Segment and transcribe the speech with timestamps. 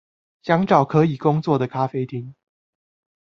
[0.41, 2.33] 想找可以工作的咖啡廳